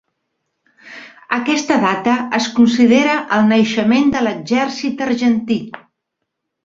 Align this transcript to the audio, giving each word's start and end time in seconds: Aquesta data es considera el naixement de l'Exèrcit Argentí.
Aquesta 1.37 1.77
data 1.83 2.15
es 2.37 2.47
considera 2.61 3.19
el 3.37 3.45
naixement 3.53 4.09
de 4.17 4.25
l'Exèrcit 4.29 5.05
Argentí. 5.11 5.61